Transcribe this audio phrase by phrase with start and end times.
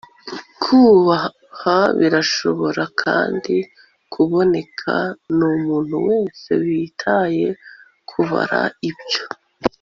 [0.61, 1.79] kubaha.
[1.99, 3.55] birashobora kandi
[4.13, 4.93] kuboneka,
[5.37, 7.47] numuntu wese witaye
[8.09, 9.23] kubara, ibyo